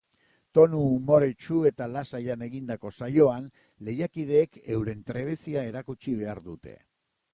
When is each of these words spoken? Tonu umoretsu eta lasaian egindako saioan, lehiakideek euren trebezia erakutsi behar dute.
Tonu 0.57 0.77
umoretsu 0.93 1.57
eta 1.69 1.87
lasaian 1.95 2.45
egindako 2.45 2.93
saioan, 2.99 3.45
lehiakideek 3.89 4.59
euren 4.79 5.05
trebezia 5.11 5.67
erakutsi 5.73 6.17
behar 6.23 6.43
dute. 6.49 6.75